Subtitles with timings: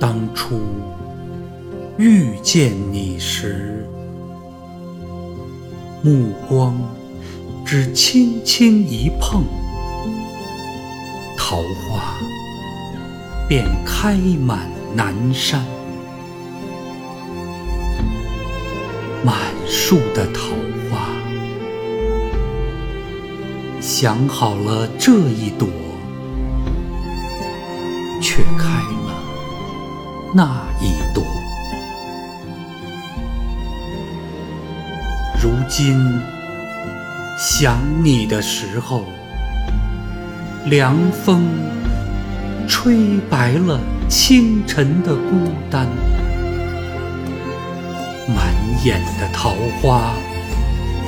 [0.00, 0.60] 当初
[1.96, 3.84] 遇见你时，
[6.02, 6.78] 目光
[7.64, 9.42] 只轻轻一碰，
[11.36, 12.14] 桃花
[13.48, 15.64] 便开满南山。
[19.24, 20.54] 满树的桃
[20.88, 21.08] 花，
[23.80, 25.68] 想好了这一朵，
[28.22, 28.80] 却开
[30.34, 31.24] 那一朵。
[35.40, 35.96] 如今
[37.38, 39.04] 想你的时候，
[40.66, 41.48] 凉风
[42.68, 45.86] 吹白了清晨的孤单。
[48.28, 48.52] 满
[48.84, 50.12] 眼的桃花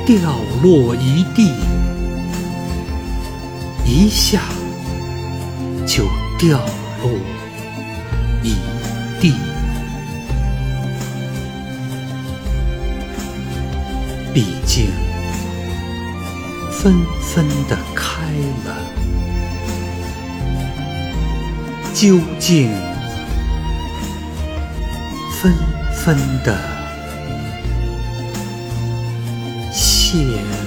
[0.05, 0.17] 掉
[0.63, 1.51] 落一地，
[3.85, 4.41] 一下
[5.85, 6.05] 就
[6.39, 6.57] 掉
[7.03, 7.11] 落
[8.41, 8.55] 一
[9.21, 9.35] 地。
[14.33, 14.87] 毕竟
[16.71, 18.23] 纷纷的开
[18.65, 18.75] 了，
[21.93, 22.71] 究竟
[25.41, 25.53] 纷
[25.93, 26.57] 纷的。
[29.71, 30.60] 谢。